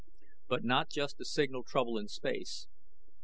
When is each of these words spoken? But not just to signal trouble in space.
But 0.47 0.63
not 0.63 0.89
just 0.89 1.17
to 1.19 1.25
signal 1.25 1.63
trouble 1.63 1.99
in 1.99 2.07
space. 2.07 2.65